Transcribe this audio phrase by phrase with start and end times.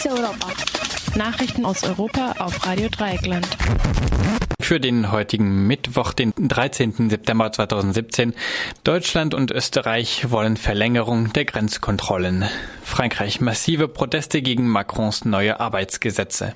[0.00, 0.48] Fokus Europa.
[1.14, 3.46] Nachrichten aus Europa auf Radio Dreieckland.
[4.60, 7.10] Für den heutigen Mittwoch, den 13.
[7.10, 8.34] September 2017.
[8.84, 12.44] Deutschland und Österreich wollen Verlängerung der Grenzkontrollen.
[12.82, 16.54] Frankreich massive Proteste gegen Macrons neue Arbeitsgesetze.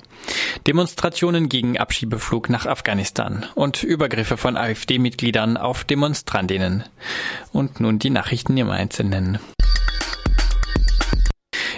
[0.65, 6.83] Demonstrationen gegen Abschiebeflug nach Afghanistan und Übergriffe von AfD-Mitgliedern auf Demonstrantinnen.
[7.51, 9.39] Und nun die Nachrichten im Einzelnen.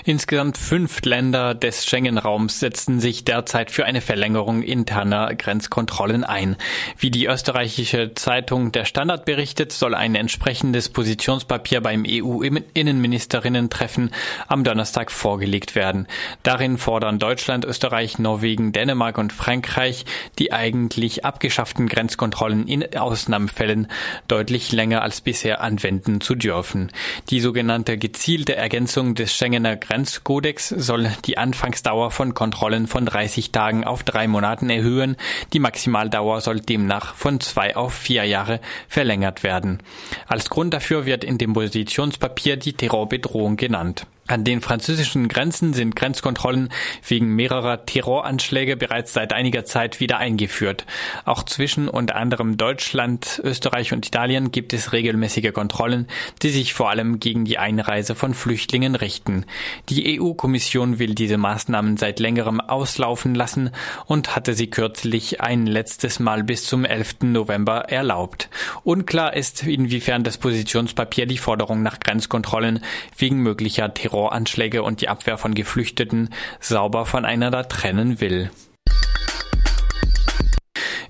[0.07, 6.55] Insgesamt fünf Länder des Schengen-Raums setzen sich derzeit für eine Verlängerung interner Grenzkontrollen ein.
[6.97, 14.11] Wie die österreichische Zeitung Der Standard berichtet, soll ein entsprechendes Positionspapier beim EU-Innenministerinnen-Treffen
[14.47, 16.07] am Donnerstag vorgelegt werden.
[16.41, 20.05] Darin fordern Deutschland, Österreich, Norwegen, Dänemark und Frankreich
[20.39, 23.89] die eigentlich abgeschafften Grenzkontrollen in Ausnahmefällen
[24.29, 26.93] deutlich länger als bisher anwenden zu dürfen.
[27.29, 33.51] Die sogenannte gezielte Ergänzung des Schengener Grenz Grenzkodex soll die Anfangsdauer von Kontrollen von 30
[33.51, 35.17] Tagen auf drei Monaten erhöhen.
[35.53, 39.81] Die Maximaldauer soll demnach von zwei auf vier Jahre verlängert werden.
[40.27, 44.05] Als Grund dafür wird in dem Positionspapier die Terrorbedrohung genannt.
[44.29, 46.67] An den französischen Grenzen sind Grenzkontrollen
[47.07, 50.85] wegen mehrerer Terroranschläge bereits seit einiger Zeit wieder eingeführt.
[51.23, 56.07] Auch zwischen unter anderem Deutschland, Österreich und Italien gibt es regelmäßige Kontrollen,
[56.41, 59.45] die sich vor allem gegen die Einreise von Flüchtlingen richten.
[59.87, 63.71] Die EU-Kommission will diese Maßnahmen seit längerem auslaufen lassen
[64.07, 67.21] und hatte sie kürzlich ein letztes Mal bis zum 11.
[67.21, 68.49] November erlaubt.
[68.83, 72.83] Unklar ist, inwiefern das Positionspapier die Forderung nach Grenzkontrollen
[73.17, 76.29] wegen möglicher Terror Terroranschläge und die Abwehr von Geflüchteten
[76.59, 78.49] sauber voneinander trennen will.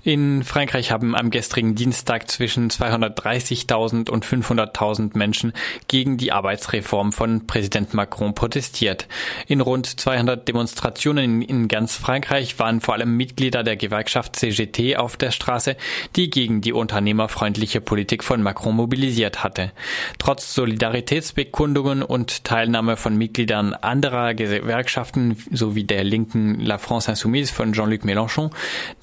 [0.02, 5.52] In Frankreich haben am gestrigen Dienstag zwischen 230.000 und 500.000 Menschen
[5.88, 9.08] gegen die Arbeitsreform von Präsident Macron protestiert.
[9.46, 15.16] In rund 200 Demonstrationen in ganz Frankreich waren vor allem Mitglieder der Gewerkschaft CGT auf
[15.16, 15.76] der Straße,
[16.14, 19.72] die gegen die unternehmerfreundliche Politik von Macron mobilisiert hatte.
[20.18, 27.72] Trotz Solidaritätsbekundungen und Teilnahme von Mitgliedern anderer Gewerkschaften sowie der linken La France Insoumise von
[27.72, 28.50] Jean-Luc Mélenchon,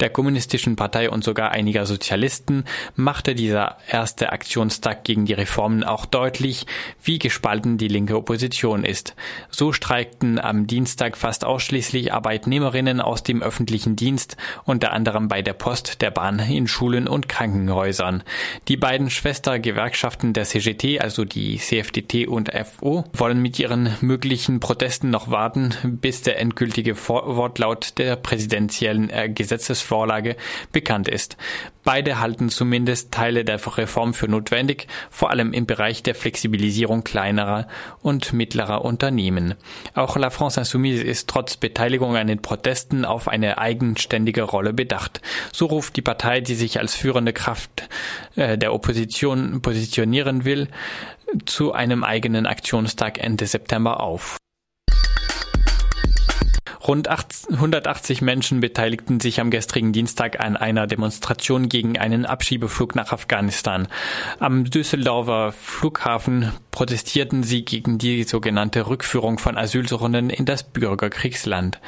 [0.00, 2.64] der kommunistischen Partei Partei und sogar einiger Sozialisten
[2.94, 6.64] machte dieser erste Aktionstag gegen die Reformen auch deutlich,
[7.02, 9.14] wie gespalten die linke Opposition ist.
[9.50, 15.52] So streikten am Dienstag fast ausschließlich Arbeitnehmerinnen aus dem öffentlichen Dienst, unter anderem bei der
[15.52, 18.22] Post, der Bahn, in Schulen und Krankenhäusern.
[18.68, 25.10] Die beiden Schwestergewerkschaften der CGT, also die CFDT und FO, wollen mit ihren möglichen Protesten
[25.10, 30.36] noch warten, bis der endgültige Wortlaut der präsidentiellen äh, Gesetzesvorlage
[30.76, 31.38] bekannt ist.
[31.84, 37.66] Beide halten zumindest Teile der Reform für notwendig, vor allem im Bereich der Flexibilisierung kleinerer
[38.02, 39.54] und mittlerer Unternehmen.
[39.94, 45.22] Auch La France Insoumise ist trotz Beteiligung an den Protesten auf eine eigenständige Rolle bedacht.
[45.50, 47.88] So ruft die Partei, die sich als führende Kraft
[48.34, 50.68] äh, der Opposition positionieren will,
[51.46, 54.36] zu einem eigenen Aktionstag Ende September auf.
[56.86, 63.12] Rund 180 Menschen beteiligten sich am gestrigen Dienstag an einer Demonstration gegen einen Abschiebeflug nach
[63.12, 63.88] Afghanistan.
[64.38, 71.80] Am Düsseldorfer Flughafen protestierten sie gegen die sogenannte Rückführung von Asylsuchenden in das Bürgerkriegsland.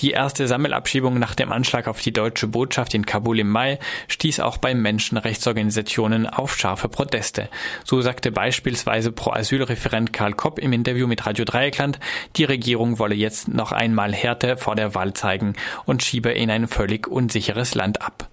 [0.00, 3.78] Die erste Sammelabschiebung nach dem Anschlag auf die deutsche Botschaft in Kabul im Mai
[4.08, 7.48] stieß auch bei Menschenrechtsorganisationen auf scharfe Proteste.
[7.84, 11.98] So sagte beispielsweise Pro-Asyl-Referent Karl Kopp im Interview mit Radio Dreieckland,
[12.36, 16.68] die Regierung wolle jetzt noch einmal Härte vor der Wahl zeigen und schiebe in ein
[16.68, 18.28] völlig unsicheres Land ab.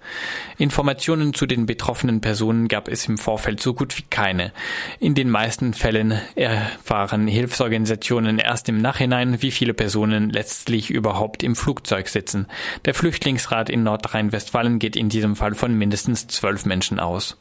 [0.58, 4.52] Informationen zu den betroffenen Personen gab es im Vorfeld so gut wie keine.
[5.00, 11.56] In den meisten Fällen erfahren Hilfsorganisationen erst im Nachhinein, wie viele Personen letztlich überhaupt im
[11.56, 12.48] Flugzeug sitzen.
[12.86, 17.38] Der Flüchtlingsrat in Nordrhein-Westfalen geht in diesem Fall von mindestens zwölf Menschen aus.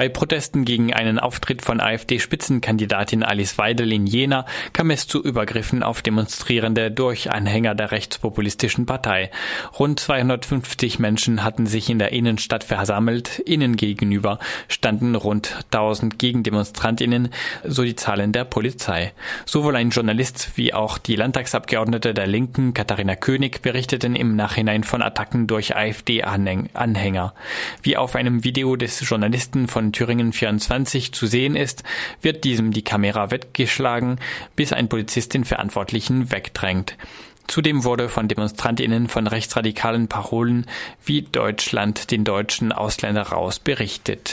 [0.00, 5.82] Bei Protesten gegen einen Auftritt von AfD-Spitzenkandidatin Alice Weidel in Jena kam es zu Übergriffen
[5.82, 9.30] auf Demonstrierende durch Anhänger der rechtspopulistischen Partei.
[9.78, 13.40] Rund 250 Menschen hatten sich in der Innenstadt versammelt.
[13.40, 14.38] Innen gegenüber
[14.68, 17.28] standen rund 1000 Gegendemonstrantinnen,
[17.64, 19.12] so die Zahlen der Polizei.
[19.44, 25.02] Sowohl ein Journalist wie auch die Landtagsabgeordnete der Linken, Katharina König, berichteten im Nachhinein von
[25.02, 27.34] Attacken durch AfD-Anhänger.
[27.82, 31.82] Wie auf einem Video des Journalisten von von Thüringen 24 zu sehen ist,
[32.22, 34.18] wird diesem die Kamera weggeschlagen,
[34.54, 36.96] bis ein Polizist den Verantwortlichen wegdrängt.
[37.48, 40.66] Zudem wurde von Demonstrantinnen von rechtsradikalen Parolen
[41.04, 44.28] wie Deutschland den deutschen Ausländer raus berichtet.